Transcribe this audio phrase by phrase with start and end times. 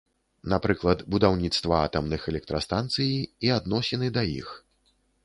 [0.51, 3.13] Напрыклад, будаўніцтва атамных электрастанцыі
[3.49, 4.49] і адносіны да іх.